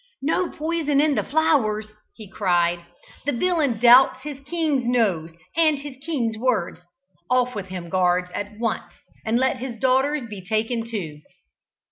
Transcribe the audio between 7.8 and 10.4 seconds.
guards, at once; and let his daughters